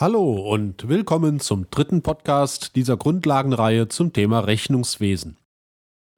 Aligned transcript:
Hallo 0.00 0.32
und 0.50 0.88
willkommen 0.88 1.40
zum 1.40 1.66
dritten 1.70 2.00
Podcast 2.00 2.74
dieser 2.74 2.96
Grundlagenreihe 2.96 3.88
zum 3.88 4.14
Thema 4.14 4.40
Rechnungswesen. 4.40 5.36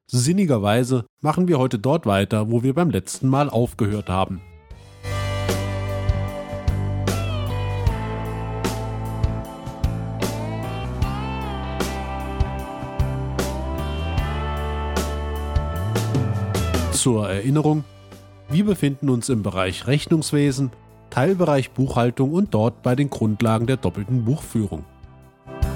Sinnigerweise 0.07 1.05
machen 1.21 1.49
wir 1.49 1.59
heute 1.59 1.81
dort 1.81 2.07
weiter, 2.07 2.49
wo 2.53 2.63
wir 2.63 2.75
beim 2.75 2.91
letzten 2.91 3.27
Mal 3.27 3.51
aufgehört 3.51 4.09
haben. 4.09 4.41
Zur 16.93 17.29
Erinnerung, 17.29 17.83
wir 18.49 18.65
befinden 18.65 19.09
uns 19.09 19.29
im 19.29 19.43
Bereich 19.43 19.89
Rechnungswesen 19.89 20.71
Teilbereich 21.13 21.73
Buchhaltung 21.73 22.33
und 22.33 22.55
dort 22.55 22.83
bei 22.83 22.95
den 22.97 23.11
Grundlagen 23.11 23.67
der 23.67 23.77
doppelten 23.77 24.25
Buchführung. 24.25 24.87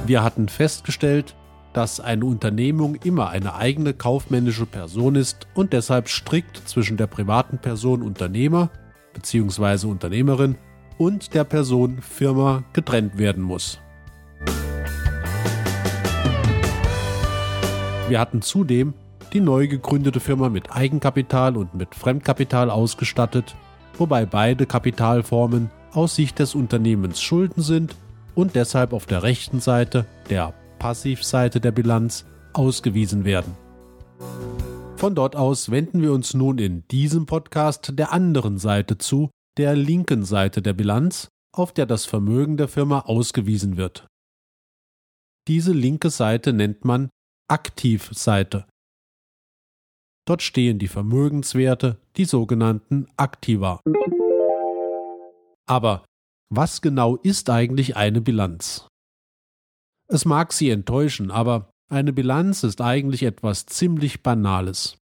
Wir 0.06 0.22
hatten 0.22 0.48
festgestellt, 0.48 1.36
dass 1.74 2.00
eine 2.00 2.24
Unternehmung 2.24 2.94
immer 3.04 3.28
eine 3.28 3.54
eigene 3.54 3.92
kaufmännische 3.92 4.64
Person 4.64 5.14
ist 5.14 5.46
und 5.52 5.74
deshalb 5.74 6.08
strikt 6.08 6.66
zwischen 6.66 6.96
der 6.96 7.06
privaten 7.06 7.58
Person 7.58 8.00
Unternehmer 8.00 8.70
bzw. 9.12 9.88
Unternehmerin 9.88 10.56
und 10.96 11.34
der 11.34 11.44
Person 11.44 12.00
Firma 12.00 12.64
getrennt 12.72 13.18
werden 13.18 13.42
muss. 13.42 13.78
Wir 18.08 18.18
hatten 18.18 18.40
zudem 18.40 18.94
die 19.34 19.40
neu 19.40 19.68
gegründete 19.68 20.20
Firma 20.20 20.48
mit 20.48 20.74
Eigenkapital 20.74 21.58
und 21.58 21.74
mit 21.74 21.94
Fremdkapital 21.94 22.70
ausgestattet 22.70 23.54
wobei 23.98 24.26
beide 24.26 24.66
Kapitalformen 24.66 25.70
aus 25.92 26.16
Sicht 26.16 26.38
des 26.38 26.54
Unternehmens 26.54 27.20
Schulden 27.20 27.62
sind 27.62 27.96
und 28.34 28.54
deshalb 28.54 28.92
auf 28.92 29.06
der 29.06 29.22
rechten 29.22 29.60
Seite, 29.60 30.06
der 30.28 30.54
Passivseite 30.78 31.60
der 31.60 31.72
Bilanz, 31.72 32.26
ausgewiesen 32.52 33.24
werden. 33.24 33.56
Von 34.96 35.14
dort 35.14 35.36
aus 35.36 35.70
wenden 35.70 36.02
wir 36.02 36.12
uns 36.12 36.34
nun 36.34 36.58
in 36.58 36.86
diesem 36.88 37.26
Podcast 37.26 37.98
der 37.98 38.12
anderen 38.12 38.58
Seite 38.58 38.98
zu, 38.98 39.30
der 39.56 39.74
linken 39.74 40.24
Seite 40.24 40.62
der 40.62 40.72
Bilanz, 40.72 41.28
auf 41.52 41.72
der 41.72 41.86
das 41.86 42.04
Vermögen 42.06 42.56
der 42.56 42.68
Firma 42.68 43.00
ausgewiesen 43.00 43.76
wird. 43.76 44.06
Diese 45.48 45.72
linke 45.72 46.10
Seite 46.10 46.52
nennt 46.52 46.84
man 46.84 47.10
Aktivseite 47.48 48.66
Dort 50.26 50.42
stehen 50.42 50.78
die 50.78 50.88
Vermögenswerte, 50.88 51.98
die 52.16 52.24
sogenannten 52.24 53.06
Aktiva. 53.16 53.80
Aber 55.68 56.04
was 56.52 56.80
genau 56.80 57.16
ist 57.16 57.48
eigentlich 57.48 57.96
eine 57.96 58.20
Bilanz? 58.20 58.88
Es 60.08 60.24
mag 60.24 60.52
Sie 60.52 60.70
enttäuschen, 60.70 61.30
aber 61.30 61.70
eine 61.88 62.12
Bilanz 62.12 62.64
ist 62.64 62.80
eigentlich 62.80 63.22
etwas 63.22 63.66
ziemlich 63.66 64.22
Banales. 64.22 64.98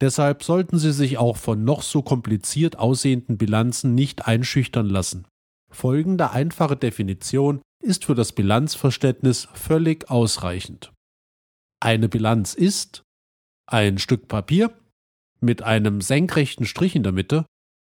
Deshalb 0.00 0.42
sollten 0.42 0.78
Sie 0.78 0.92
sich 0.92 1.16
auch 1.16 1.36
von 1.36 1.64
noch 1.64 1.82
so 1.82 2.02
kompliziert 2.02 2.78
aussehenden 2.78 3.38
Bilanzen 3.38 3.94
nicht 3.94 4.26
einschüchtern 4.26 4.88
lassen. 4.88 5.26
Folgende 5.70 6.30
einfache 6.30 6.76
Definition 6.76 7.62
ist 7.82 8.04
für 8.04 8.14
das 8.14 8.32
Bilanzverständnis 8.32 9.48
völlig 9.54 10.10
ausreichend. 10.10 10.92
Eine 11.80 12.08
Bilanz 12.08 12.54
ist 12.54 13.05
ein 13.66 13.98
Stück 13.98 14.28
Papier 14.28 14.76
mit 15.40 15.62
einem 15.62 16.00
senkrechten 16.00 16.66
Strich 16.66 16.94
in 16.96 17.02
der 17.02 17.12
Mitte, 17.12 17.46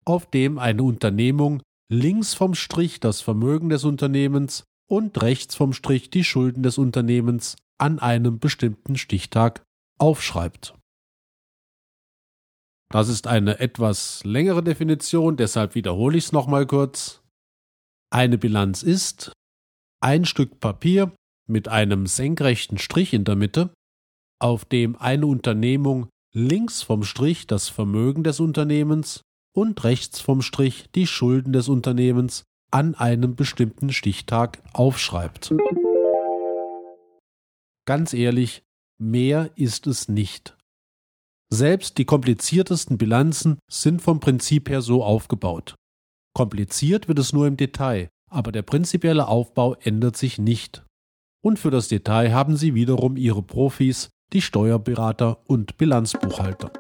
auf 0.05 0.31
dem 0.31 0.58
eine 0.58 0.83
Unternehmung 0.83 1.62
links 1.91 2.34
vom 2.34 2.55
Strich 2.55 3.00
das 3.00 3.20
Vermögen 3.20 3.69
des 3.69 3.84
Unternehmens 3.84 4.64
und 4.89 5.20
rechts 5.22 5.55
vom 5.55 5.72
Strich 5.72 6.11
die 6.11 6.25
Schulden 6.25 6.62
des 6.62 6.78
Unternehmens 6.78 7.56
an 7.78 7.98
einem 7.98 8.39
bestimmten 8.39 8.97
Stichtag 8.97 9.62
aufschreibt. 9.98 10.75
Das 12.91 13.09
ist 13.09 13.26
eine 13.26 13.59
etwas 13.59 14.22
längere 14.25 14.62
Definition, 14.62 15.37
deshalb 15.37 15.75
wiederhole 15.75 16.16
ich 16.16 16.26
es 16.26 16.32
nochmal 16.32 16.66
kurz. 16.66 17.22
Eine 18.10 18.38
Bilanz 18.38 18.82
ist 18.82 19.32
ein 20.00 20.25
Stück 20.25 20.60
Papier 20.60 21.12
mit 21.49 21.69
einem 21.69 22.06
senkrechten 22.06 22.78
Strich 22.78 23.12
in 23.12 23.25
der 23.25 23.37
Mitte, 23.37 23.75
auf 24.39 24.65
dem 24.65 24.97
eine 24.97 25.27
Unternehmung 25.27 26.09
links 26.33 26.83
vom 26.83 27.05
Strich 27.05 27.47
das 27.47 27.69
Vermögen 27.69 28.25
des 28.25 28.41
Unternehmens 28.41 29.22
und 29.55 29.84
rechts 29.84 30.21
vom 30.21 30.43
Strich 30.43 30.87
die 30.95 31.06
Schulden 31.06 31.53
des 31.53 31.69
Unternehmens 31.69 32.44
an 32.71 32.94
einem 32.97 33.37
bestimmten 33.37 33.93
Stichtag 33.93 34.61
aufschreibt. 34.73 35.55
Ganz 37.87 38.12
ehrlich, 38.15 38.62
mehr 38.99 39.50
ist 39.55 39.87
es 39.87 40.09
nicht. 40.09 40.56
Selbst 41.53 41.99
die 41.99 42.05
kompliziertesten 42.05 42.99
Bilanzen 42.99 43.59
sind 43.71 44.03
vom 44.03 44.19
Prinzip 44.19 44.69
her 44.69 44.83
so 44.83 45.05
aufgebaut. 45.05 45.77
Kompliziert 46.34 47.06
wird 47.06 47.21
es 47.21 47.33
nur 47.33 47.47
im 47.47 47.56
Detail, 47.56 48.09
aber 48.28 48.50
der 48.50 48.62
prinzipielle 48.62 49.28
Aufbau 49.28 49.75
ändert 49.75 50.17
sich 50.17 50.39
nicht. 50.39 50.84
Und 51.44 51.59
für 51.59 51.71
das 51.71 51.87
Detail 51.89 52.33
haben 52.33 52.56
Sie 52.56 52.75
wiederum 52.75 53.17
Ihre 53.17 53.43
Profis, 53.43 54.09
die 54.33 54.43
Steuerberater 54.43 55.39
und 55.49 55.77
Bilanzbuchhalter. 55.77 56.73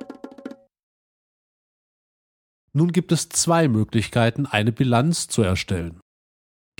Nun 2.72 2.90
gibt 2.90 3.12
es 3.12 3.28
zwei 3.28 3.68
Möglichkeiten, 3.68 4.46
eine 4.46 4.72
Bilanz 4.72 5.28
zu 5.28 5.42
erstellen. 5.42 6.00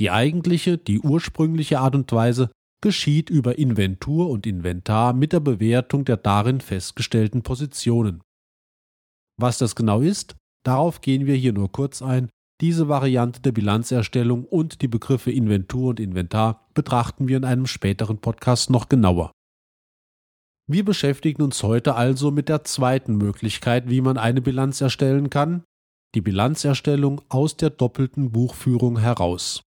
Die 0.01 0.11
eigentliche, 0.11 0.77
die 0.77 0.99
ursprüngliche 0.99 1.79
Art 1.79 1.95
und 1.95 2.11
Weise 2.11 2.51
geschieht 2.83 3.31
über 3.31 3.59
Inventur 3.59 4.29
und 4.29 4.47
Inventar 4.47 5.13
mit 5.13 5.33
der 5.33 5.41
Bewertung 5.41 6.05
der 6.05 6.17
darin 6.17 6.61
festgestellten 6.61 7.43
Positionen. 7.43 8.21
Was 9.41 9.59
das 9.59 9.75
genau 9.77 10.01
ist, 10.01 10.37
darauf 10.65 11.01
gehen 11.01 11.27
wir 11.27 11.37
hier 11.37 11.53
nur 11.53 11.71
kurz 11.71 12.03
ein. 12.03 12.29
Diese 12.61 12.89
Variante 12.89 13.41
der 13.41 13.53
Bilanzerstellung 13.53 14.45
und 14.45 14.83
die 14.83 14.89
Begriffe 14.89 15.31
Inventur 15.31 15.91
und 15.91 16.01
Inventar 16.01 16.69
betrachten 16.75 17.29
wir 17.29 17.37
in 17.37 17.45
einem 17.45 17.67
späteren 17.67 18.19
Podcast 18.19 18.71
noch 18.71 18.89
genauer. 18.89 19.33
Wir 20.67 20.83
beschäftigen 20.83 21.43
uns 21.43 21.63
heute 21.63 21.95
also 21.95 22.31
mit 22.31 22.49
der 22.49 22.65
zweiten 22.65 23.17
Möglichkeit, 23.17 23.91
wie 23.91 24.01
man 24.01 24.17
eine 24.17 24.41
Bilanz 24.41 24.81
erstellen 24.81 25.29
kann, 25.29 25.63
die 26.15 26.23
Bilanzerstellung 26.23 27.21
aus 27.29 27.59
der 27.59 27.69
doppelten 27.69 28.33
Buchführung 28.33 28.99
heraus. 28.99 29.63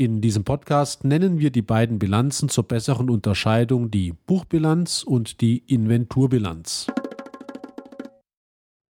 In 0.00 0.20
diesem 0.20 0.44
Podcast 0.44 1.02
nennen 1.02 1.40
wir 1.40 1.50
die 1.50 1.62
beiden 1.62 1.98
Bilanzen 1.98 2.48
zur 2.48 2.62
besseren 2.62 3.10
Unterscheidung 3.10 3.90
die 3.90 4.12
Buchbilanz 4.12 5.02
und 5.02 5.40
die 5.40 5.58
Inventurbilanz. 5.66 6.86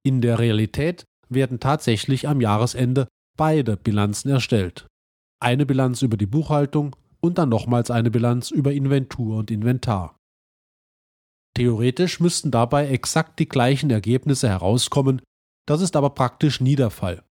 In 0.04 0.20
der 0.20 0.38
Realität 0.38 1.04
werden 1.30 1.58
tatsächlich 1.58 2.28
am 2.28 2.42
Jahresende 2.42 3.08
beide 3.38 3.78
Bilanzen 3.78 4.28
erstellt. 4.28 4.86
Eine 5.40 5.64
Bilanz 5.64 6.02
über 6.02 6.18
die 6.18 6.26
Buchhaltung 6.26 6.94
und 7.20 7.38
dann 7.38 7.48
nochmals 7.48 7.90
eine 7.90 8.10
Bilanz 8.10 8.50
über 8.50 8.72
Inventur 8.72 9.38
und 9.38 9.50
Inventar. 9.50 10.17
Theoretisch 11.58 12.20
müssten 12.20 12.52
dabei 12.52 12.86
exakt 12.86 13.40
die 13.40 13.48
gleichen 13.48 13.90
Ergebnisse 13.90 14.48
herauskommen, 14.48 15.20
das 15.66 15.80
ist 15.80 15.96
aber 15.96 16.10
praktisch 16.10 16.60
nie 16.60 16.76
der 16.76 16.90
Fall. 16.90 17.24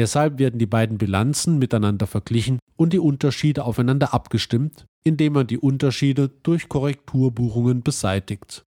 Deshalb 0.00 0.40
werden 0.40 0.58
die 0.58 0.66
beiden 0.66 0.98
Bilanzen 0.98 1.56
miteinander 1.60 2.08
verglichen 2.08 2.58
und 2.74 2.92
die 2.92 2.98
Unterschiede 2.98 3.64
aufeinander 3.64 4.12
abgestimmt, 4.12 4.86
indem 5.04 5.34
man 5.34 5.46
die 5.46 5.58
Unterschiede 5.58 6.28
durch 6.28 6.68
Korrekturbuchungen 6.68 7.84
beseitigt. 7.84 8.64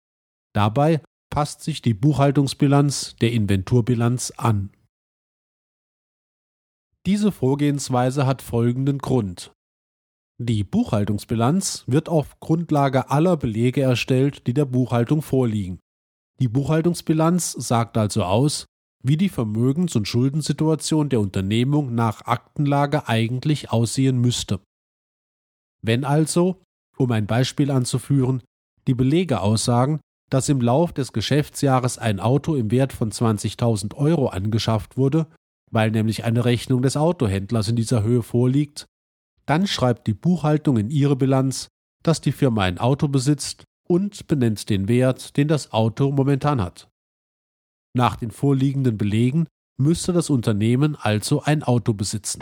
Dabei 0.54 1.00
passt 1.30 1.62
sich 1.62 1.82
die 1.82 1.94
Buchhaltungsbilanz 1.94 3.16
der 3.22 3.32
Inventurbilanz 3.32 4.32
an. 4.36 4.72
Diese 7.06 7.32
Vorgehensweise 7.32 8.28
hat 8.28 8.42
folgenden 8.42 8.98
Grund. 8.98 9.55
Die 10.38 10.66
Buchhaltungsbilanz 10.66 11.86
wird 11.88 12.10
auf 12.10 12.40
Grundlage 12.42 13.10
aller 13.10 13.38
Belege 13.38 13.82
erstellt, 13.82 14.48
die 14.48 14.54
der 14.54 14.66
Buchhaltung 14.66 15.22
vorliegen. 15.22 15.80
Die 16.42 16.50
Buchhaltungsbilanz 16.50 17.54
sagt 17.54 17.98
also 17.98 18.24
aus, 18.24 18.66
wie 19.02 19.16
die 19.16 19.30
Vermögens- 19.30 19.96
und 19.96 20.10
Schuldensituation 20.10 21.08
der 21.08 21.22
Unternehmung 21.22 21.96
nach 21.96 22.26
Aktenlage 22.26 23.08
eigentlich 23.08 23.72
aussehen 23.72 24.20
müsste. 24.20 24.60
Wenn 25.82 26.04
also, 26.04 26.62
um 26.98 27.12
ein 27.12 27.28
Beispiel 27.28 27.72
anzuführen, 27.72 28.44
die 28.88 28.96
Belege 28.96 29.40
aussagen, 29.40 30.02
dass 30.30 30.50
im 30.50 30.60
Lauf 30.60 30.92
des 30.92 31.14
Geschäftsjahres 31.14 31.98
ein 31.98 32.20
Auto 32.20 32.56
im 32.56 32.72
Wert 32.72 32.92
von 32.92 33.12
20.000 33.12 33.96
Euro 33.96 34.28
angeschafft 34.28 34.98
wurde, 34.98 35.28
weil 35.72 35.92
nämlich 35.92 36.26
eine 36.26 36.44
Rechnung 36.44 36.82
des 36.82 36.98
Autohändlers 36.98 37.70
in 37.70 37.76
dieser 37.76 38.04
Höhe 38.04 38.24
vorliegt, 38.24 38.86
dann 39.46 39.68
schreibt 39.68 40.08
die 40.08 40.14
Buchhaltung 40.14 40.78
in 40.78 40.90
ihre 40.90 41.16
Bilanz, 41.16 41.68
dass 42.04 42.22
die 42.22 42.32
Firma 42.32 42.64
ein 42.64 42.78
Auto 42.78 43.08
besitzt 43.08 43.64
und 43.88 44.28
benennt 44.28 44.70
den 44.70 44.88
Wert, 44.88 45.38
den 45.38 45.48
das 45.48 45.72
Auto 45.72 46.12
momentan 46.12 46.62
hat. 46.62 46.90
Nach 47.96 48.16
den 48.16 48.32
vorliegenden 48.32 48.98
Belegen 48.98 49.48
müsste 49.78 50.14
das 50.14 50.30
Unternehmen 50.30 50.96
also 50.96 51.42
ein 51.44 51.64
Auto 51.64 51.94
besitzen. 51.94 52.42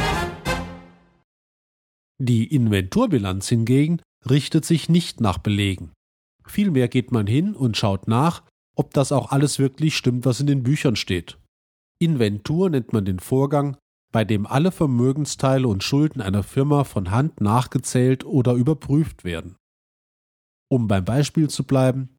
Die 2.19 2.45
Inventurbilanz 2.53 3.49
hingegen 3.49 4.01
richtet 4.29 4.65
sich 4.65 4.87
nicht 4.89 5.19
nach 5.19 5.37
Belegen. 5.37 5.91
Vielmehr 6.45 6.87
geht 6.87 7.11
man 7.11 7.27
hin 7.27 7.55
und 7.55 7.77
schaut 7.77 8.07
nach, 8.07 8.43
ob 8.75 8.93
das 8.93 9.11
auch 9.11 9.31
alles 9.31 9.59
wirklich 9.59 9.95
stimmt, 9.95 10.25
was 10.25 10.39
in 10.39 10.47
den 10.47 10.63
Büchern 10.63 10.95
steht. 10.95 11.37
Inventur 11.99 12.69
nennt 12.69 12.93
man 12.93 13.05
den 13.05 13.19
Vorgang, 13.19 13.77
bei 14.13 14.23
dem 14.23 14.45
alle 14.45 14.71
Vermögensteile 14.71 15.67
und 15.67 15.83
Schulden 15.83 16.21
einer 16.21 16.43
Firma 16.43 16.85
von 16.85 17.11
Hand 17.11 17.41
nachgezählt 17.41 18.23
oder 18.23 18.53
überprüft 18.53 19.25
werden. 19.25 19.57
Um 20.71 20.87
beim 20.87 21.03
Beispiel 21.03 21.49
zu 21.49 21.65
bleiben, 21.65 22.15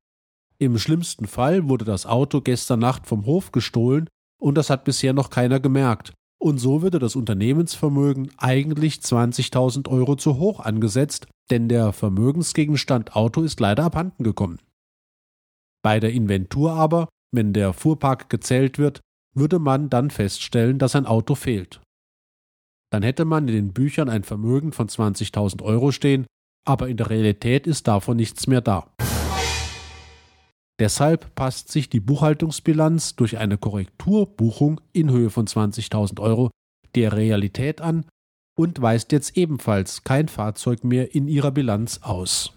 im 0.58 0.76
schlimmsten 0.76 1.26
Fall 1.26 1.68
wurde 1.68 1.84
das 1.84 2.04
Auto 2.04 2.40
gestern 2.40 2.80
Nacht 2.80 3.06
vom 3.06 3.26
Hof 3.26 3.52
gestohlen 3.52 4.08
und 4.40 4.56
das 4.56 4.70
hat 4.70 4.84
bisher 4.84 5.12
noch 5.12 5.30
keiner 5.30 5.60
gemerkt. 5.60 6.12
Und 6.40 6.58
so 6.58 6.82
würde 6.82 6.98
das 6.98 7.16
Unternehmensvermögen 7.16 8.30
eigentlich 8.36 8.96
20.000 8.96 9.88
Euro 9.88 10.16
zu 10.16 10.36
hoch 10.38 10.60
angesetzt, 10.60 11.28
denn 11.50 11.68
der 11.68 11.92
Vermögensgegenstand 11.92 13.14
Auto 13.16 13.42
ist 13.42 13.60
leider 13.60 13.84
abhanden 13.84 14.24
gekommen. 14.24 14.58
Bei 15.82 16.00
der 16.00 16.12
Inventur 16.12 16.72
aber, 16.72 17.08
wenn 17.30 17.52
der 17.52 17.72
Fuhrpark 17.72 18.28
gezählt 18.28 18.78
wird, 18.78 19.00
würde 19.34 19.58
man 19.58 19.90
dann 19.90 20.10
feststellen, 20.10 20.78
dass 20.78 20.96
ein 20.96 21.06
Auto 21.06 21.34
fehlt. 21.34 21.80
Dann 22.94 23.02
hätte 23.02 23.24
man 23.24 23.48
in 23.48 23.54
den 23.56 23.72
Büchern 23.72 24.08
ein 24.08 24.22
Vermögen 24.22 24.70
von 24.70 24.86
20.000 24.86 25.62
Euro 25.62 25.90
stehen, 25.90 26.28
aber 26.64 26.88
in 26.88 26.96
der 26.96 27.10
Realität 27.10 27.66
ist 27.66 27.88
davon 27.88 28.16
nichts 28.16 28.46
mehr 28.46 28.60
da. 28.60 28.94
Deshalb 30.78 31.34
passt 31.34 31.72
sich 31.72 31.90
die 31.90 31.98
Buchhaltungsbilanz 31.98 33.16
durch 33.16 33.38
eine 33.38 33.58
Korrekturbuchung 33.58 34.80
in 34.92 35.10
Höhe 35.10 35.30
von 35.30 35.48
20.000 35.48 36.20
Euro 36.20 36.52
der 36.94 37.14
Realität 37.14 37.80
an 37.80 38.06
und 38.56 38.80
weist 38.80 39.10
jetzt 39.10 39.36
ebenfalls 39.36 40.04
kein 40.04 40.28
Fahrzeug 40.28 40.84
mehr 40.84 41.16
in 41.16 41.26
ihrer 41.26 41.50
Bilanz 41.50 41.98
aus. 42.00 42.56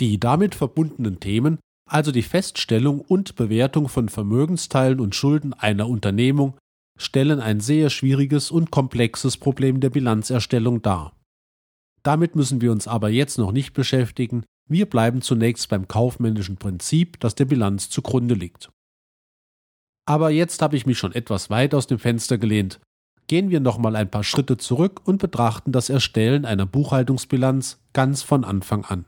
Die 0.00 0.18
damit 0.18 0.54
verbundenen 0.54 1.20
Themen, 1.20 1.58
also 1.90 2.10
die 2.10 2.22
Feststellung 2.22 3.02
und 3.02 3.36
Bewertung 3.36 3.90
von 3.90 4.08
Vermögensteilen 4.08 4.98
und 4.98 5.14
Schulden 5.14 5.52
einer 5.52 5.90
Unternehmung, 5.90 6.56
stellen 6.96 7.40
ein 7.40 7.60
sehr 7.60 7.90
schwieriges 7.90 8.50
und 8.50 8.70
komplexes 8.70 9.36
Problem 9.36 9.80
der 9.80 9.90
Bilanzerstellung 9.90 10.82
dar. 10.82 11.16
Damit 12.02 12.36
müssen 12.36 12.60
wir 12.60 12.72
uns 12.72 12.86
aber 12.86 13.08
jetzt 13.08 13.38
noch 13.38 13.52
nicht 13.52 13.72
beschäftigen, 13.72 14.44
wir 14.68 14.86
bleiben 14.86 15.22
zunächst 15.22 15.68
beim 15.68 15.86
kaufmännischen 15.86 16.56
Prinzip, 16.56 17.20
das 17.20 17.34
der 17.34 17.44
Bilanz 17.44 17.88
zugrunde 17.88 18.34
liegt. 18.34 18.70
Aber 20.06 20.30
jetzt 20.30 20.62
habe 20.62 20.76
ich 20.76 20.86
mich 20.86 20.98
schon 20.98 21.12
etwas 21.12 21.50
weit 21.50 21.74
aus 21.74 21.86
dem 21.86 21.98
Fenster 21.98 22.38
gelehnt. 22.38 22.80
Gehen 23.26 23.50
wir 23.50 23.60
noch 23.60 23.78
mal 23.78 23.96
ein 23.96 24.10
paar 24.10 24.22
Schritte 24.22 24.56
zurück 24.56 25.00
und 25.04 25.18
betrachten 25.18 25.72
das 25.72 25.90
Erstellen 25.90 26.44
einer 26.44 26.66
Buchhaltungsbilanz 26.66 27.78
ganz 27.92 28.22
von 28.22 28.44
Anfang 28.44 28.84
an. 28.84 29.04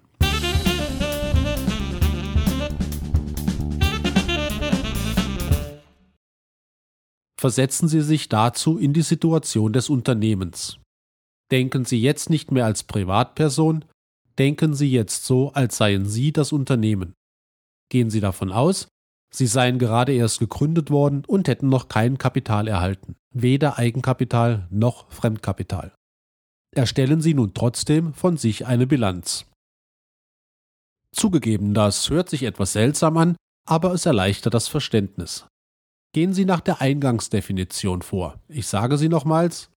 Versetzen 7.38 7.88
Sie 7.88 8.00
sich 8.00 8.28
dazu 8.28 8.78
in 8.78 8.92
die 8.92 9.02
Situation 9.02 9.72
des 9.72 9.88
Unternehmens. 9.88 10.78
Denken 11.52 11.84
Sie 11.84 12.00
jetzt 12.00 12.30
nicht 12.30 12.50
mehr 12.50 12.64
als 12.64 12.82
Privatperson, 12.82 13.84
denken 14.38 14.74
Sie 14.74 14.90
jetzt 14.90 15.24
so, 15.24 15.52
als 15.52 15.76
seien 15.76 16.06
Sie 16.06 16.32
das 16.32 16.52
Unternehmen. 16.52 17.14
Gehen 17.90 18.10
Sie 18.10 18.20
davon 18.20 18.50
aus, 18.50 18.88
Sie 19.32 19.46
seien 19.46 19.78
gerade 19.78 20.12
erst 20.12 20.40
gegründet 20.40 20.90
worden 20.90 21.24
und 21.26 21.48
hätten 21.48 21.68
noch 21.68 21.88
kein 21.88 22.18
Kapital 22.18 22.66
erhalten, 22.66 23.14
weder 23.32 23.78
Eigenkapital 23.78 24.66
noch 24.70 25.10
Fremdkapital. 25.10 25.94
Erstellen 26.74 27.20
Sie 27.20 27.34
nun 27.34 27.54
trotzdem 27.54 28.14
von 28.14 28.36
sich 28.36 28.66
eine 28.66 28.86
Bilanz. 28.86 29.46
Zugegeben, 31.14 31.72
das 31.72 32.10
hört 32.10 32.28
sich 32.28 32.42
etwas 32.42 32.72
seltsam 32.72 33.16
an, 33.16 33.36
aber 33.66 33.92
es 33.92 34.06
erleichtert 34.06 34.54
das 34.54 34.68
Verständnis. 34.68 35.46
Gehen 36.12 36.32
Sie 36.32 36.44
nach 36.44 36.60
der 36.60 36.80
Eingangsdefinition 36.80 38.02
vor. 38.02 38.40
Ich 38.48 38.66
sage 38.66 38.96
sie 38.96 39.08
nochmals. 39.08 39.70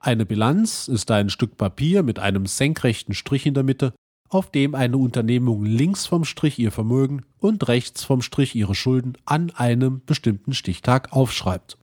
Eine 0.00 0.26
Bilanz 0.26 0.86
ist 0.86 1.10
ein 1.10 1.30
Stück 1.30 1.56
Papier 1.56 2.02
mit 2.02 2.18
einem 2.18 2.46
senkrechten 2.46 3.14
Strich 3.14 3.46
in 3.46 3.54
der 3.54 3.64
Mitte, 3.64 3.94
auf 4.28 4.50
dem 4.50 4.74
eine 4.74 4.98
Unternehmung 4.98 5.64
links 5.64 6.06
vom 6.06 6.24
Strich 6.24 6.58
ihr 6.58 6.70
Vermögen 6.70 7.24
und 7.38 7.66
rechts 7.68 8.04
vom 8.04 8.22
Strich 8.22 8.54
ihre 8.54 8.74
Schulden 8.74 9.14
an 9.24 9.50
einem 9.50 10.04
bestimmten 10.04 10.52
Stichtag 10.52 11.12
aufschreibt. 11.12 11.78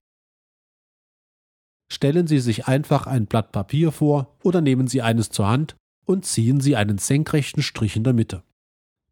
Stellen 1.91 2.27
Sie 2.27 2.39
sich 2.39 2.67
einfach 2.67 3.07
ein 3.07 3.25
Blatt 3.25 3.51
Papier 3.51 3.91
vor 3.91 4.35
oder 4.43 4.61
nehmen 4.61 4.87
Sie 4.87 5.01
eines 5.01 5.29
zur 5.29 5.47
Hand 5.47 5.75
und 6.05 6.25
ziehen 6.25 6.61
Sie 6.61 6.75
einen 6.75 6.99
senkrechten 6.99 7.63
Strich 7.63 7.95
in 7.95 8.03
der 8.03 8.13
Mitte. 8.13 8.43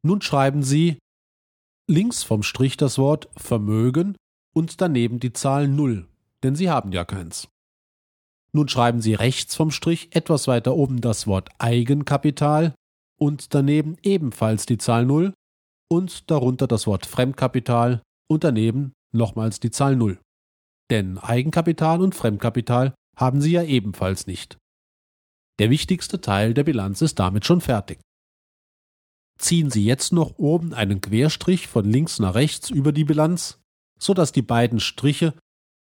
Nun 0.03 0.21
schreiben 0.21 0.63
Sie 0.63 0.97
links 1.89 2.23
vom 2.23 2.43
Strich 2.43 2.77
das 2.77 2.97
Wort 2.97 3.29
Vermögen 3.35 4.15
und 4.53 4.81
daneben 4.81 5.19
die 5.19 5.33
Zahl 5.33 5.67
0, 5.67 6.07
denn 6.43 6.55
Sie 6.55 6.69
haben 6.69 6.91
ja 6.91 7.03
keins. 7.03 7.47
Nun 8.55 8.69
schreiben 8.69 9.01
Sie 9.01 9.15
rechts 9.15 9.55
vom 9.55 9.71
Strich 9.71 10.15
etwas 10.15 10.47
weiter 10.47 10.75
oben 10.75 11.01
das 11.01 11.25
Wort 11.25 11.49
Eigenkapital 11.57 12.75
und 13.19 13.53
daneben 13.53 13.97
ebenfalls 14.03 14.65
die 14.65 14.77
Zahl 14.77 15.05
0 15.05 15.33
und 15.91 16.29
darunter 16.29 16.67
das 16.67 16.85
Wort 16.85 17.05
Fremdkapital 17.05 18.01
und 18.29 18.43
daneben 18.43 18.93
nochmals 19.11 19.59
die 19.59 19.71
Zahl 19.71 19.95
0. 19.95 20.19
Denn 20.91 21.17
Eigenkapital 21.17 22.01
und 22.01 22.13
Fremdkapital 22.13 22.93
haben 23.17 23.41
Sie 23.41 23.51
ja 23.51 23.63
ebenfalls 23.63 24.27
nicht. 24.27 24.57
Der 25.59 25.69
wichtigste 25.69 26.21
Teil 26.21 26.53
der 26.53 26.63
Bilanz 26.63 27.01
ist 27.01 27.19
damit 27.19 27.45
schon 27.45 27.61
fertig. 27.61 27.99
Ziehen 29.39 29.71
Sie 29.71 29.83
jetzt 29.83 30.13
noch 30.13 30.37
oben 30.37 30.73
einen 30.73 31.01
Querstrich 31.01 31.67
von 31.67 31.85
links 31.85 32.19
nach 32.19 32.35
rechts 32.35 32.69
über 32.69 32.91
die 32.91 33.03
Bilanz, 33.03 33.59
sodass 33.99 34.31
die 34.31 34.41
beiden 34.41 34.79
Striche 34.79 35.33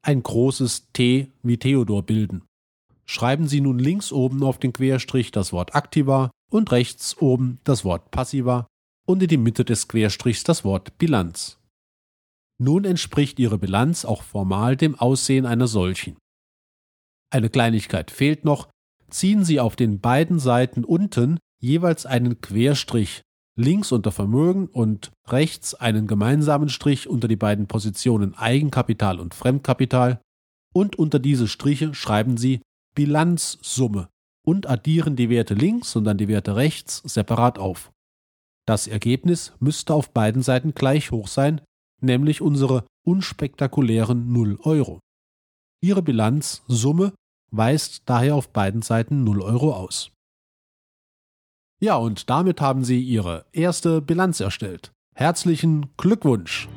ein 0.04 0.24
großes 0.24 0.92
T 0.94 1.32
wie 1.44 1.58
Theodor 1.58 2.04
bilden. 2.04 2.44
Schreiben 3.06 3.48
Sie 3.48 3.62
nun 3.62 3.80
links 3.80 4.12
oben 4.12 4.44
auf 4.44 4.58
den 4.58 4.74
Querstrich 4.74 5.32
das 5.32 5.52
Wort 5.52 5.76
Aktiva 5.76 6.32
und 6.50 6.72
rechts 6.72 7.18
oben 7.22 7.60
das 7.64 7.84
Wort 7.84 8.12
Passiva 8.12 8.68
und 9.06 9.22
in 9.22 9.28
die 9.28 9.38
Mitte 9.38 9.66
des 9.66 9.88
Querstrichs 9.88 10.44
das 10.44 10.64
Wort 10.64 10.98
Bilanz. 10.98 11.60
Nun 12.60 12.86
entspricht 12.86 13.40
Ihre 13.40 13.58
Bilanz 13.58 14.06
auch 14.06 14.22
formal 14.24 14.78
dem 14.78 14.96
Aussehen 14.96 15.46
einer 15.46 15.68
solchen. 15.68 16.16
Eine 17.32 17.50
Kleinigkeit 17.50 18.12
fehlt 18.12 18.46
noch, 18.46 18.70
ziehen 19.10 19.44
Sie 19.44 19.60
auf 19.60 19.76
den 19.76 20.00
beiden 20.00 20.40
Seiten 20.40 20.84
unten 20.84 21.40
jeweils 21.60 22.06
einen 22.06 22.40
Querstrich, 22.40 23.24
links 23.62 23.92
unter 23.92 24.12
Vermögen 24.12 24.68
und 24.68 25.12
rechts 25.28 25.74
einen 25.74 26.08
gemeinsamen 26.08 26.70
Strich 26.70 27.08
unter 27.08 27.28
die 27.28 27.36
beiden 27.36 27.68
Positionen 27.68 28.36
Eigenkapital 28.36 29.20
und 29.20 29.34
Fremdkapital, 29.34 30.22
und 30.74 30.98
unter 30.98 31.20
diese 31.20 31.48
Striche 31.48 31.94
schreiben 31.94 32.38
Sie 32.38 32.62
Bilanzsumme 32.96 34.08
und 34.46 34.68
addieren 34.68 35.16
die 35.16 35.30
Werte 35.30 35.54
links 35.54 35.96
und 35.96 36.06
dann 36.06 36.18
die 36.18 36.28
Werte 36.28 36.56
rechts 36.56 37.02
separat 37.06 37.60
auf. 37.60 37.92
Das 38.66 38.88
Ergebnis 38.88 39.54
müsste 39.60 39.94
auf 39.94 40.12
beiden 40.12 40.44
Seiten 40.44 40.74
gleich 40.74 41.12
hoch 41.12 41.28
sein, 41.28 41.62
nämlich 42.02 42.42
unsere 42.42 42.86
unspektakulären 43.06 44.32
0 44.32 44.60
Euro. 44.62 45.00
Ihre 45.84 46.02
Bilanzsumme 46.02 47.14
weist 47.52 48.04
daher 48.06 48.36
auf 48.36 48.50
beiden 48.50 48.82
Seiten 48.82 49.24
0 49.24 49.42
Euro 49.42 49.74
aus. 49.74 50.12
Ja, 51.84 51.96
und 51.96 52.30
damit 52.30 52.62
haben 52.62 52.84
Sie 52.84 53.02
Ihre 53.02 53.44
erste 53.54 54.04
Bilanz 54.04 54.40
erstellt. 54.40 54.92
Herzlichen 55.16 55.88
Glückwunsch! 55.98 56.70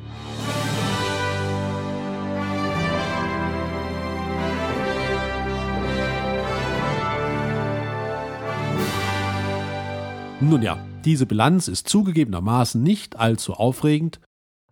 Nun 10.41 10.63
ja, 10.63 10.83
diese 11.05 11.27
Bilanz 11.27 11.67
ist 11.67 11.87
zugegebenermaßen 11.87 12.81
nicht 12.81 13.15
allzu 13.15 13.53
aufregend, 13.53 14.19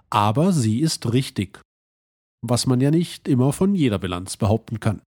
aber 0.09 0.51
sie 0.51 0.79
ist 0.79 1.13
richtig, 1.13 1.61
was 2.41 2.65
man 2.65 2.81
ja 2.81 2.89
nicht 2.89 3.27
immer 3.27 3.53
von 3.53 3.75
jeder 3.75 3.99
Bilanz 3.99 4.37
behaupten 4.37 4.79
kann. 4.79 5.03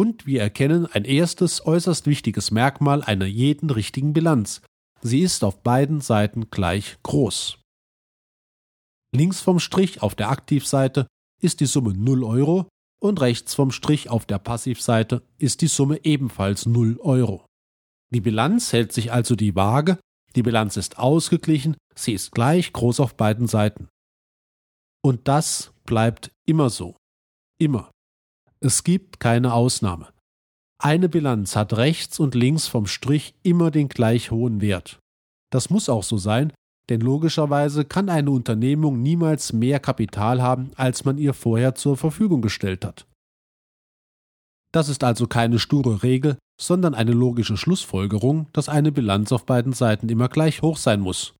Und 0.00 0.24
wir 0.24 0.40
erkennen 0.40 0.86
ein 0.86 1.04
erstes 1.04 1.66
äußerst 1.66 2.06
wichtiges 2.06 2.50
Merkmal 2.50 3.02
einer 3.02 3.26
jeden 3.26 3.68
richtigen 3.68 4.14
Bilanz. 4.14 4.62
Sie 5.02 5.20
ist 5.20 5.44
auf 5.44 5.62
beiden 5.62 6.00
Seiten 6.00 6.48
gleich 6.48 6.96
groß. 7.02 7.58
Links 9.14 9.42
vom 9.42 9.58
Strich 9.58 10.00
auf 10.00 10.14
der 10.14 10.30
Aktivseite 10.30 11.06
ist 11.42 11.60
die 11.60 11.66
Summe 11.66 11.92
0 11.92 12.24
Euro 12.24 12.66
und 12.98 13.20
rechts 13.20 13.54
vom 13.54 13.70
Strich 13.70 14.08
auf 14.08 14.24
der 14.24 14.38
Passivseite 14.38 15.22
ist 15.36 15.60
die 15.60 15.66
Summe 15.66 16.02
ebenfalls 16.02 16.64
0 16.64 16.98
Euro. 17.00 17.44
Die 18.08 18.22
Bilanz 18.22 18.72
hält 18.72 18.94
sich 18.94 19.12
also 19.12 19.36
die 19.36 19.54
Waage, 19.54 19.98
die 20.34 20.42
Bilanz 20.42 20.78
ist 20.78 20.98
ausgeglichen, 20.98 21.76
sie 21.94 22.14
ist 22.14 22.32
gleich 22.32 22.72
groß 22.72 23.00
auf 23.00 23.18
beiden 23.18 23.48
Seiten. 23.48 23.90
Und 25.04 25.28
das 25.28 25.74
bleibt 25.84 26.30
immer 26.46 26.70
so. 26.70 26.96
Immer. 27.58 27.90
Es 28.62 28.84
gibt 28.84 29.20
keine 29.20 29.54
Ausnahme. 29.54 30.08
Eine 30.78 31.08
Bilanz 31.08 31.56
hat 31.56 31.72
rechts 31.78 32.20
und 32.20 32.34
links 32.34 32.66
vom 32.66 32.86
Strich 32.86 33.34
immer 33.42 33.70
den 33.70 33.88
gleich 33.88 34.30
hohen 34.30 34.60
Wert. 34.60 34.98
Das 35.50 35.70
muss 35.70 35.88
auch 35.88 36.02
so 36.02 36.18
sein, 36.18 36.52
denn 36.90 37.00
logischerweise 37.00 37.86
kann 37.86 38.10
eine 38.10 38.30
Unternehmung 38.30 39.00
niemals 39.00 39.54
mehr 39.54 39.80
Kapital 39.80 40.42
haben, 40.42 40.72
als 40.76 41.06
man 41.06 41.16
ihr 41.16 41.32
vorher 41.32 41.74
zur 41.74 41.96
Verfügung 41.96 42.42
gestellt 42.42 42.84
hat. 42.84 43.06
Das 44.72 44.90
ist 44.90 45.02
also 45.04 45.26
keine 45.26 45.58
sture 45.58 46.02
Regel, 46.02 46.36
sondern 46.60 46.94
eine 46.94 47.12
logische 47.12 47.56
Schlussfolgerung, 47.56 48.46
dass 48.52 48.68
eine 48.68 48.92
Bilanz 48.92 49.32
auf 49.32 49.46
beiden 49.46 49.72
Seiten 49.72 50.08
immer 50.10 50.28
gleich 50.28 50.60
hoch 50.60 50.76
sein 50.76 51.00
muss. 51.00 51.34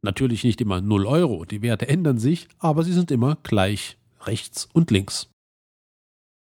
Natürlich 0.00 0.44
nicht 0.44 0.60
immer 0.62 0.80
0 0.80 1.06
Euro, 1.06 1.44
die 1.44 1.60
Werte 1.60 1.88
ändern 1.88 2.18
sich, 2.18 2.48
aber 2.58 2.84
sie 2.84 2.92
sind 2.92 3.10
immer 3.10 3.36
gleich 3.42 3.98
rechts 4.22 4.66
und 4.72 4.90
links. 4.90 5.28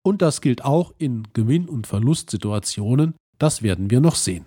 Und 0.06 0.22
das 0.22 0.40
gilt 0.40 0.64
auch 0.64 0.94
in 0.98 1.26
Gewinn- 1.32 1.68
und 1.68 1.88
Verlustsituationen, 1.88 3.16
das 3.40 3.62
werden 3.62 3.90
wir 3.90 4.00
noch 4.00 4.14
sehen. 4.14 4.44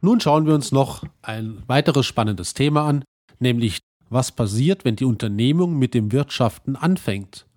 Nun 0.00 0.20
schauen 0.20 0.46
wir 0.46 0.54
uns 0.54 0.70
noch 0.70 1.02
ein 1.22 1.60
weiteres 1.66 2.06
spannendes 2.06 2.54
Thema 2.54 2.86
an, 2.86 3.02
nämlich 3.40 3.80
was 4.10 4.30
passiert, 4.30 4.84
wenn 4.84 4.94
die 4.94 5.06
Unternehmung 5.06 5.76
mit 5.76 5.92
dem 5.92 6.12
Wirtschaften 6.12 6.76
anfängt, 6.76 7.48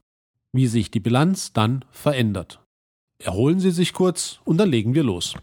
wie 0.54 0.66
sich 0.66 0.90
die 0.90 1.00
Bilanz 1.00 1.54
dann 1.54 1.86
verändert. 1.92 2.64
Erholen 3.20 3.60
Sie 3.60 3.70
sich 3.70 3.94
kurz 3.94 4.40
und 4.44 4.58
dann 4.58 4.72
legen 4.72 4.96
wir 4.96 5.04
los. 5.04 5.36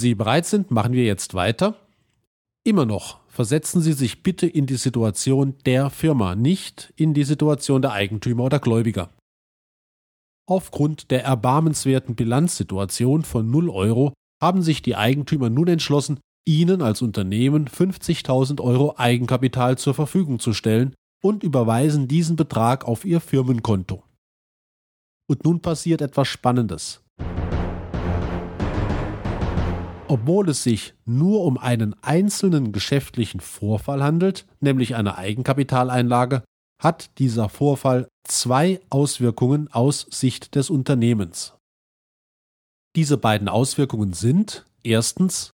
Sie 0.00 0.14
bereit 0.14 0.46
sind, 0.46 0.70
machen 0.70 0.94
wir 0.94 1.04
jetzt 1.04 1.34
weiter. 1.34 1.76
Immer 2.64 2.86
noch, 2.86 3.20
versetzen 3.28 3.80
Sie 3.80 3.92
sich 3.92 4.22
bitte 4.22 4.46
in 4.46 4.66
die 4.66 4.76
Situation 4.76 5.54
der 5.64 5.90
Firma, 5.90 6.34
nicht 6.34 6.92
in 6.96 7.14
die 7.14 7.24
Situation 7.24 7.82
der 7.82 7.92
Eigentümer 7.92 8.44
oder 8.44 8.58
Gläubiger. 8.58 9.10
Aufgrund 10.48 11.10
der 11.10 11.22
erbarmenswerten 11.24 12.16
Bilanzsituation 12.16 13.22
von 13.22 13.50
0 13.50 13.70
Euro 13.70 14.12
haben 14.42 14.62
sich 14.62 14.82
die 14.82 14.96
Eigentümer 14.96 15.48
nun 15.48 15.68
entschlossen, 15.68 16.18
Ihnen 16.46 16.82
als 16.82 17.02
Unternehmen 17.02 17.68
50.000 17.68 18.60
Euro 18.60 18.94
Eigenkapital 18.96 19.78
zur 19.78 19.94
Verfügung 19.94 20.40
zu 20.40 20.52
stellen 20.52 20.94
und 21.22 21.44
überweisen 21.44 22.08
diesen 22.08 22.36
Betrag 22.36 22.84
auf 22.84 23.04
Ihr 23.04 23.20
Firmenkonto. 23.20 24.02
Und 25.28 25.44
nun 25.44 25.60
passiert 25.60 26.00
etwas 26.00 26.26
Spannendes. 26.26 27.02
Obwohl 30.10 30.48
es 30.48 30.64
sich 30.64 30.94
nur 31.04 31.44
um 31.44 31.56
einen 31.56 31.94
einzelnen 32.02 32.72
geschäftlichen 32.72 33.38
Vorfall 33.38 34.02
handelt, 34.02 34.44
nämlich 34.58 34.96
eine 34.96 35.16
Eigenkapitaleinlage, 35.16 36.42
hat 36.82 37.16
dieser 37.20 37.48
Vorfall 37.48 38.08
zwei 38.24 38.80
Auswirkungen 38.90 39.68
aus 39.70 40.08
Sicht 40.10 40.56
des 40.56 40.68
Unternehmens. 40.68 41.54
Diese 42.96 43.18
beiden 43.18 43.48
Auswirkungen 43.48 44.12
sind 44.12 44.66
erstens, 44.82 45.52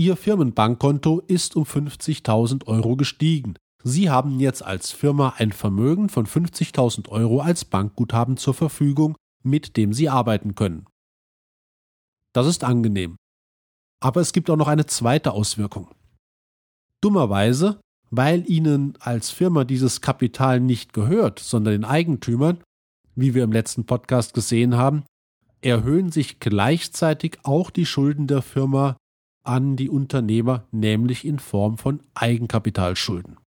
Ihr 0.00 0.16
Firmenbankkonto 0.16 1.18
ist 1.26 1.56
um 1.56 1.64
50.000 1.64 2.68
Euro 2.68 2.94
gestiegen. 2.94 3.56
Sie 3.82 4.08
haben 4.08 4.38
jetzt 4.38 4.62
als 4.62 4.92
Firma 4.92 5.34
ein 5.36 5.50
Vermögen 5.50 6.08
von 6.08 6.28
50.000 6.28 7.08
Euro 7.08 7.40
als 7.40 7.64
Bankguthaben 7.64 8.36
zur 8.36 8.54
Verfügung, 8.54 9.16
mit 9.42 9.76
dem 9.76 9.92
Sie 9.92 10.08
arbeiten 10.08 10.54
können. 10.54 10.86
Das 12.32 12.46
ist 12.46 12.62
angenehm. 12.62 13.16
Aber 14.00 14.20
es 14.20 14.32
gibt 14.32 14.48
auch 14.50 14.56
noch 14.56 14.68
eine 14.68 14.86
zweite 14.86 15.32
Auswirkung. 15.32 15.88
Dummerweise, 17.00 17.80
weil 18.10 18.48
ihnen 18.48 18.94
als 19.00 19.30
Firma 19.30 19.64
dieses 19.64 20.00
Kapital 20.00 20.60
nicht 20.60 20.92
gehört, 20.92 21.38
sondern 21.38 21.72
den 21.72 21.84
Eigentümern, 21.84 22.62
wie 23.14 23.34
wir 23.34 23.44
im 23.44 23.52
letzten 23.52 23.86
Podcast 23.86 24.34
gesehen 24.34 24.76
haben, 24.76 25.04
erhöhen 25.60 26.12
sich 26.12 26.40
gleichzeitig 26.40 27.38
auch 27.42 27.70
die 27.70 27.86
Schulden 27.86 28.26
der 28.26 28.42
Firma 28.42 28.96
an 29.44 29.76
die 29.76 29.88
Unternehmer, 29.88 30.64
nämlich 30.70 31.24
in 31.24 31.38
Form 31.38 31.78
von 31.78 32.00
Eigenkapitalschulden. 32.14 33.38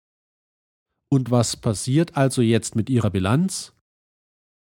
Und 1.10 1.32
was 1.32 1.58
passiert 1.58 2.18
also 2.18 2.42
jetzt 2.42 2.76
mit 2.76 2.90
Ihrer 2.90 3.10
Bilanz? 3.10 3.74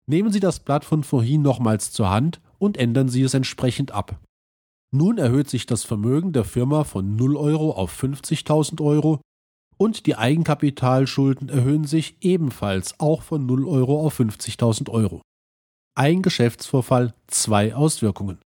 Nehmen 0.08 0.32
Sie 0.32 0.40
das 0.40 0.60
Blatt 0.60 0.86
von 0.86 1.04
vorhin 1.04 1.42
nochmals 1.42 1.92
zur 1.92 2.10
Hand 2.10 2.42
und 2.60 2.78
ändern 2.78 3.10
Sie 3.10 3.24
es 3.24 3.34
entsprechend 3.34 3.92
ab. 3.92 4.20
Nun 4.96 5.18
erhöht 5.18 5.50
sich 5.50 5.66
das 5.66 5.84
Vermögen 5.84 6.32
der 6.32 6.46
Firma 6.46 6.86
von 6.86 7.18
0 7.18 7.36
Euro 7.36 7.74
auf 7.74 8.02
50.000 8.02 8.82
Euro 8.82 9.20
und 9.76 10.06
die 10.06 10.16
Eigenkapitalschulden 10.16 11.50
erhöhen 11.50 11.84
sich 11.84 12.16
ebenfalls 12.22 12.98
auch 12.98 13.22
von 13.22 13.46
0 13.46 13.68
Euro 13.68 14.06
auf 14.06 14.18
50.000 14.18 14.90
Euro. 14.90 15.22
Ein 15.96 16.22
Geschäftsvorfall, 16.22 17.14
zwei 17.28 17.76
Auswirkungen. 17.76 18.40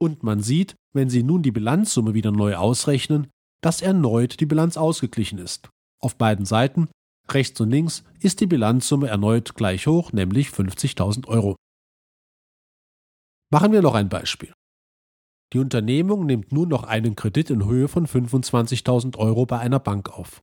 Und 0.00 0.22
man 0.22 0.40
sieht, 0.40 0.76
wenn 0.92 1.10
Sie 1.10 1.24
nun 1.24 1.42
die 1.42 1.50
Bilanzsumme 1.50 2.14
wieder 2.14 2.30
neu 2.30 2.54
ausrechnen, 2.54 3.26
dass 3.60 3.82
erneut 3.82 4.38
die 4.38 4.46
Bilanz 4.46 4.76
ausgeglichen 4.76 5.38
ist. 5.38 5.68
Auf 5.98 6.14
beiden 6.14 6.44
Seiten, 6.44 6.88
rechts 7.28 7.60
und 7.60 7.70
links, 7.70 8.04
ist 8.20 8.40
die 8.40 8.46
Bilanzsumme 8.46 9.08
erneut 9.08 9.56
gleich 9.56 9.88
hoch, 9.88 10.12
nämlich 10.12 10.50
50.000 10.50 11.26
Euro. 11.26 11.56
Machen 13.50 13.72
wir 13.72 13.82
noch 13.82 13.96
ein 13.96 14.08
Beispiel. 14.08 14.52
Die 15.52 15.58
Unternehmung 15.58 16.24
nimmt 16.24 16.52
nun 16.52 16.68
noch 16.68 16.84
einen 16.84 17.14
Kredit 17.14 17.50
in 17.50 17.66
Höhe 17.66 17.88
von 17.88 18.06
25.000 18.06 19.18
Euro 19.18 19.44
bei 19.44 19.58
einer 19.58 19.80
Bank 19.80 20.10
auf. 20.10 20.42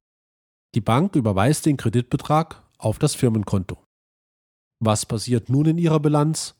Die 0.76 0.82
Bank 0.82 1.16
überweist 1.16 1.66
den 1.66 1.78
Kreditbetrag 1.78 2.64
auf 2.78 3.00
das 3.00 3.16
Firmenkonto. 3.16 3.84
Was 4.80 5.06
passiert 5.06 5.50
nun 5.50 5.66
in 5.66 5.78
ihrer 5.80 6.00
Bilanz? 6.00 6.56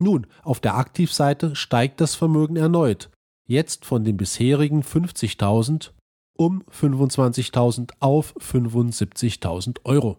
Nun, 0.00 0.26
auf 0.42 0.60
der 0.60 0.76
Aktivseite 0.76 1.56
steigt 1.56 2.00
das 2.00 2.14
Vermögen 2.14 2.56
erneut, 2.56 3.10
jetzt 3.48 3.84
von 3.84 4.04
den 4.04 4.16
bisherigen 4.16 4.82
50.000 4.82 5.90
um 6.38 6.62
25.000 6.64 7.92
auf 8.00 8.34
75.000 8.36 9.84
Euro. 9.84 10.18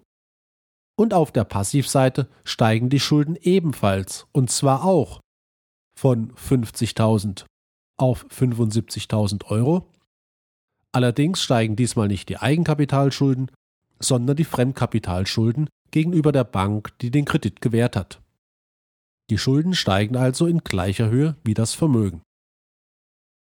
Und 0.96 1.14
auf 1.14 1.32
der 1.32 1.44
Passivseite 1.44 2.30
steigen 2.44 2.90
die 2.90 3.00
Schulden 3.00 3.36
ebenfalls, 3.42 4.28
und 4.32 4.52
zwar 4.52 4.84
auch 4.84 5.22
von 5.98 6.34
50.000 6.34 7.46
auf 7.98 8.26
75.000 8.30 9.46
Euro. 9.46 9.90
Allerdings 10.92 11.42
steigen 11.42 11.76
diesmal 11.76 12.08
nicht 12.08 12.30
die 12.30 12.38
Eigenkapitalschulden, 12.38 13.50
sondern 14.00 14.36
die 14.36 14.44
Fremdkapitalschulden 14.44 15.70
gegenüber 15.92 16.32
der 16.32 16.44
Bank, 16.44 16.98
die 17.00 17.12
den 17.12 17.26
Kredit 17.26 17.62
gewährt 17.62 17.96
hat. 17.96 18.22
Die 19.30 19.38
Schulden 19.38 19.74
steigen 19.74 20.18
also 20.18 20.48
in 20.48 20.60
gleicher 20.60 21.10
Höhe 21.10 21.38
wie 21.44 21.54
das 21.54 21.74
Vermögen. 21.74 22.22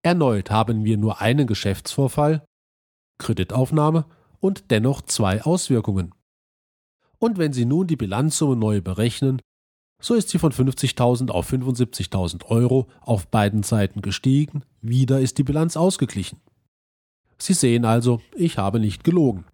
Erneut 0.04 0.52
haben 0.52 0.84
wir 0.84 0.98
nur 0.98 1.22
einen 1.22 1.48
Geschäftsvorfall, 1.48 2.46
Kreditaufnahme 3.20 4.06
und 4.40 4.70
dennoch 4.70 5.02
zwei 5.02 5.42
Auswirkungen. 5.42 6.14
Und 7.20 7.38
wenn 7.38 7.54
Sie 7.54 7.64
nun 7.64 7.88
die 7.88 7.96
Bilanzsumme 7.96 8.58
neu 8.58 8.82
berechnen, 8.82 9.42
so 10.04 10.16
ist 10.16 10.30
sie 10.30 10.38
von 10.38 10.52
50.000 10.52 11.32
auf 11.32 11.52
75.000 11.52 12.46
Euro 12.48 12.88
auf 13.00 13.28
beiden 13.28 13.64
Seiten 13.64 14.02
gestiegen, 14.02 14.64
wieder 14.82 15.22
ist 15.22 15.38
die 15.38 15.44
Bilanz 15.44 15.78
ausgeglichen. 15.78 16.42
Sie 17.38 17.54
sehen 17.54 17.86
also, 17.86 18.22
ich 18.36 18.58
habe 18.58 18.82
nicht 18.82 19.06
gelogen. 19.06 19.46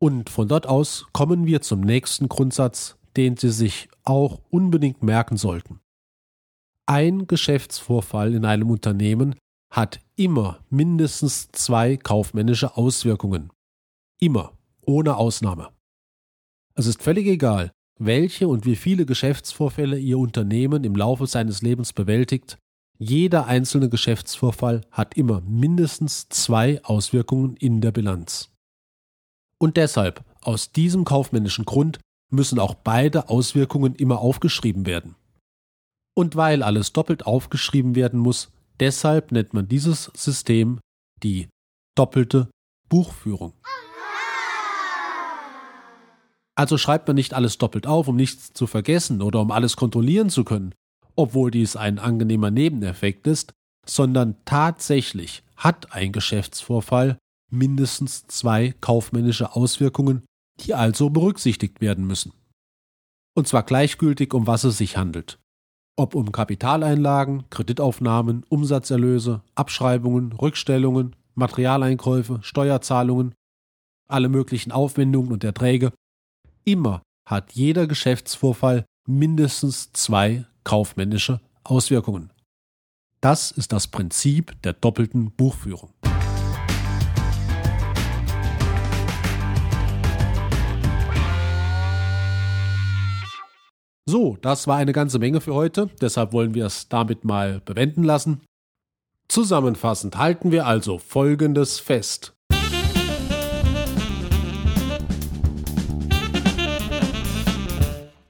Und 0.00 0.28
von 0.28 0.48
dort 0.48 0.66
aus 0.66 1.06
kommen 1.12 1.46
wir 1.46 1.62
zum 1.62 1.80
nächsten 1.82 2.28
Grundsatz, 2.28 2.96
den 3.16 3.36
Sie 3.36 3.50
sich 3.50 3.88
auch 4.02 4.40
unbedingt 4.50 5.04
merken 5.04 5.36
sollten. 5.36 5.78
Ein 6.86 7.28
Geschäftsvorfall 7.28 8.34
in 8.34 8.44
einem 8.44 8.68
Unternehmen 8.68 9.36
hat 9.70 10.00
immer 10.16 10.58
mindestens 10.68 11.48
zwei 11.52 11.96
kaufmännische 11.96 12.76
Auswirkungen. 12.76 13.50
Immer, 14.18 14.52
ohne 14.84 15.16
Ausnahme. 15.16 15.68
Es 16.74 16.86
ist 16.86 17.02
völlig 17.02 17.26
egal, 17.26 17.72
welche 17.98 18.48
und 18.48 18.64
wie 18.64 18.76
viele 18.76 19.04
Geschäftsvorfälle 19.04 19.98
Ihr 19.98 20.18
Unternehmen 20.18 20.84
im 20.84 20.96
Laufe 20.96 21.26
seines 21.26 21.62
Lebens 21.62 21.92
bewältigt, 21.92 22.58
jeder 22.98 23.46
einzelne 23.46 23.88
Geschäftsvorfall 23.88 24.82
hat 24.90 25.16
immer 25.16 25.40
mindestens 25.42 26.28
zwei 26.28 26.82
Auswirkungen 26.84 27.56
in 27.56 27.80
der 27.80 27.90
Bilanz. 27.90 28.50
Und 29.58 29.76
deshalb, 29.76 30.24
aus 30.40 30.72
diesem 30.72 31.04
kaufmännischen 31.04 31.64
Grund, 31.64 31.98
müssen 32.30 32.58
auch 32.58 32.74
beide 32.74 33.28
Auswirkungen 33.28 33.94
immer 33.94 34.20
aufgeschrieben 34.20 34.86
werden. 34.86 35.16
Und 36.14 36.36
weil 36.36 36.62
alles 36.62 36.92
doppelt 36.92 37.26
aufgeschrieben 37.26 37.94
werden 37.94 38.18
muss, 38.18 38.50
deshalb 38.80 39.32
nennt 39.32 39.52
man 39.52 39.68
dieses 39.68 40.10
System 40.14 40.80
die 41.22 41.48
doppelte 41.96 42.50
Buchführung. 42.88 43.52
Also 46.62 46.78
schreibt 46.78 47.08
man 47.08 47.16
nicht 47.16 47.34
alles 47.34 47.58
doppelt 47.58 47.88
auf, 47.88 48.06
um 48.06 48.14
nichts 48.14 48.52
zu 48.52 48.68
vergessen 48.68 49.20
oder 49.20 49.40
um 49.40 49.50
alles 49.50 49.74
kontrollieren 49.74 50.30
zu 50.30 50.44
können, 50.44 50.76
obwohl 51.16 51.50
dies 51.50 51.74
ein 51.74 51.98
angenehmer 51.98 52.52
Nebeneffekt 52.52 53.26
ist, 53.26 53.52
sondern 53.84 54.36
tatsächlich 54.44 55.42
hat 55.56 55.92
ein 55.92 56.12
Geschäftsvorfall 56.12 57.18
mindestens 57.50 58.28
zwei 58.28 58.76
kaufmännische 58.80 59.56
Auswirkungen, 59.56 60.22
die 60.60 60.72
also 60.72 61.10
berücksichtigt 61.10 61.80
werden 61.80 62.06
müssen. 62.06 62.32
Und 63.34 63.48
zwar 63.48 63.64
gleichgültig, 63.64 64.32
um 64.32 64.46
was 64.46 64.62
es 64.62 64.78
sich 64.78 64.96
handelt. 64.96 65.40
Ob 65.96 66.14
um 66.14 66.30
Kapitaleinlagen, 66.30 67.42
Kreditaufnahmen, 67.50 68.44
Umsatzerlöse, 68.48 69.42
Abschreibungen, 69.56 70.32
Rückstellungen, 70.32 71.16
Materialeinkäufe, 71.34 72.38
Steuerzahlungen, 72.42 73.34
alle 74.06 74.28
möglichen 74.28 74.70
Aufwendungen 74.70 75.32
und 75.32 75.42
Erträge. 75.42 75.90
Immer 76.64 77.02
hat 77.28 77.52
jeder 77.52 77.88
Geschäftsvorfall 77.88 78.84
mindestens 79.06 79.92
zwei 79.92 80.46
kaufmännische 80.62 81.40
Auswirkungen. 81.64 82.32
Das 83.20 83.50
ist 83.50 83.72
das 83.72 83.88
Prinzip 83.88 84.60
der 84.62 84.72
doppelten 84.72 85.32
Buchführung. 85.32 85.92
So, 94.06 94.36
das 94.42 94.66
war 94.66 94.76
eine 94.76 94.92
ganze 94.92 95.18
Menge 95.18 95.40
für 95.40 95.54
heute, 95.54 95.88
deshalb 96.00 96.32
wollen 96.32 96.54
wir 96.54 96.66
es 96.66 96.88
damit 96.88 97.24
mal 97.24 97.60
bewenden 97.60 98.04
lassen. 98.04 98.42
Zusammenfassend 99.28 100.16
halten 100.16 100.52
wir 100.52 100.66
also 100.66 100.98
Folgendes 100.98 101.80
fest. 101.80 102.34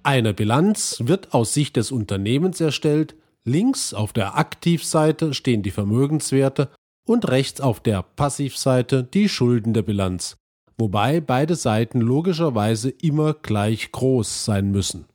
Eine 0.04 0.34
Bilanz 0.34 1.02
wird 1.04 1.32
aus 1.32 1.54
Sicht 1.54 1.76
des 1.76 1.92
Unternehmens 1.92 2.60
erstellt, 2.60 3.14
links 3.44 3.94
auf 3.94 4.12
der 4.12 4.36
Aktivseite 4.36 5.32
stehen 5.32 5.62
die 5.62 5.70
Vermögenswerte 5.70 6.70
und 7.06 7.28
rechts 7.28 7.60
auf 7.60 7.78
der 7.78 8.02
Passivseite 8.02 9.04
die 9.04 9.28
Schulden 9.28 9.74
der 9.74 9.82
Bilanz, 9.82 10.36
wobei 10.76 11.20
beide 11.20 11.54
Seiten 11.54 12.00
logischerweise 12.00 12.90
immer 12.90 13.34
gleich 13.34 13.92
groß 13.92 14.44
sein 14.44 14.72
müssen. 14.72 15.06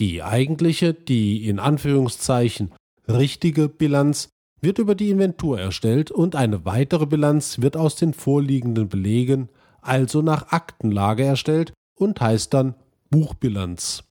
Die 0.00 0.22
eigentliche, 0.22 0.92
die 0.92 1.48
in 1.48 1.60
Anführungszeichen 1.60 2.72
richtige 3.08 3.68
Bilanz 3.68 4.30
wird 4.60 4.78
über 4.78 4.96
die 4.96 5.10
Inventur 5.10 5.60
erstellt 5.60 6.10
und 6.10 6.34
eine 6.34 6.64
weitere 6.64 7.06
Bilanz 7.06 7.60
wird 7.60 7.76
aus 7.76 7.94
den 7.94 8.14
vorliegenden 8.14 8.88
Belegen, 8.88 9.48
also 9.80 10.22
nach 10.22 10.48
Aktenlage 10.50 11.22
erstellt 11.22 11.72
und 11.94 12.20
heißt 12.20 12.52
dann 12.52 12.74
Buchbilanz. 13.10 14.04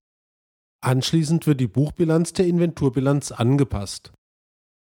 Anschließend 0.81 1.47
wird 1.47 1.59
die 1.59 1.67
Buchbilanz 1.67 2.33
der 2.33 2.47
Inventurbilanz 2.47 3.31
angepasst. 3.31 4.11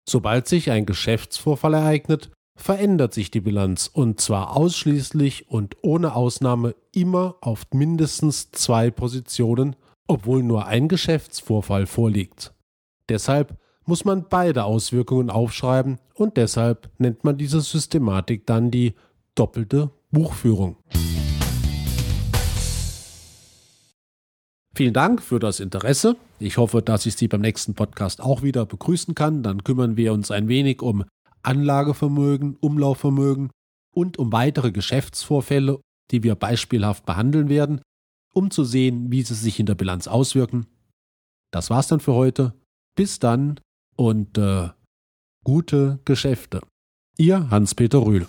Sobald 0.09 0.49
sich 0.49 0.71
ein 0.71 0.87
Geschäftsvorfall 0.87 1.75
ereignet, 1.75 2.31
verändert 2.57 3.15
sich 3.15 3.31
die 3.31 3.41
Bilanz 3.41 3.89
und 3.93 4.21
zwar 4.21 4.57
ausschließlich 4.57 5.49
und 5.49 5.77
ohne 5.83 6.15
Ausnahme 6.15 6.75
immer 6.93 7.37
auf 7.41 7.67
mindestens 7.73 8.51
zwei 8.51 8.91
Positionen 8.91 9.77
obwohl 10.09 10.43
nur 10.43 10.67
ein 10.67 10.89
Geschäftsvorfall 10.89 11.87
vorliegt. 11.87 12.53
Deshalb 13.09 13.57
muss 13.85 14.05
man 14.05 14.27
beide 14.29 14.65
Auswirkungen 14.65 15.31
aufschreiben 15.31 15.99
und 16.15 16.37
deshalb 16.37 16.91
nennt 16.99 17.25
man 17.25 17.39
diese 17.39 17.61
Systematik 17.61 18.47
dann 18.47 18.71
die 18.71 18.95
doppelte 19.35 19.91
Buchführung. 20.11 20.77
Vielen 24.79 24.95
Dank 24.95 25.23
für 25.23 25.41
das 25.41 25.59
Interesse. 25.59 26.17
Ich 26.39 26.57
hoffe, 26.57 26.83
dass 26.83 27.05
ich 27.05 27.17
Sie 27.17 27.27
beim 27.27 27.41
nächsten 27.41 27.75
Podcast 27.75 28.21
auch 28.21 28.43
wieder 28.43 28.65
begrüßen 28.65 29.17
kann. 29.17 29.43
Dann 29.43 29.65
kümmern 29.65 29.97
wir 29.97 30.13
uns 30.13 30.31
ein 30.31 30.47
wenig 30.47 30.83
um 30.83 31.05
Anlagevermögen, 31.43 32.57
Umlaufvermögen 32.61 33.51
und 33.93 34.19
um 34.19 34.33
weitere 34.33 34.71
Geschäftsvorfälle, 34.71 35.81
die 36.13 36.23
wir 36.23 36.37
beispielhaft 36.37 37.05
behandeln 37.05 37.49
werden 37.49 37.81
um 38.39 38.51
zu 38.53 38.63
sehen, 38.63 39.11
wie 39.11 39.23
sie 39.23 39.35
sich 39.35 39.59
in 39.59 39.67
der 39.67 39.75
Bilanz 39.75 40.07
auswirken. 40.07 40.67
Das 41.51 41.71
war's 41.71 41.89
dann 41.89 41.99
für 41.99 42.15
heute. 42.15 42.55
Bis 42.95 43.19
dann 43.19 43.61
und 43.97 44.39
äh, 44.39 44.69
gute 45.45 45.99
Geschäfte. 46.05 46.61
Ihr 47.17 47.51
Hans-Peter 47.51 47.99
Rühl. 47.99 48.29